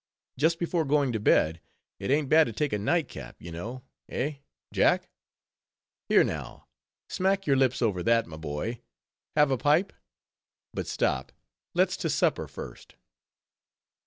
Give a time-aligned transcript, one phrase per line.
[0.35, 1.61] Just before going to bed,
[1.99, 4.37] it ain't bad to take a nightcap, you know; eh!
[4.73, 6.65] Jack?—here now,
[7.07, 11.31] smack your lips over that, my boy—have a pipe?—but stop,
[11.75, 12.95] let's to supper first."